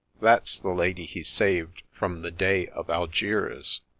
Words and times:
(That 0.19 0.47
's 0.47 0.57
the 0.57 0.71
Lady 0.71 1.05
he 1.05 1.21
saved 1.21 1.83
from 1.91 2.23
the 2.23 2.31
Dey 2.31 2.65
of 2.69 2.89
Algiers.) 2.89 3.81